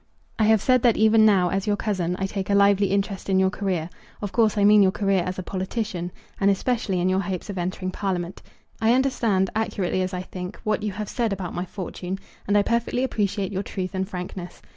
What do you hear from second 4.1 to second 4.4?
of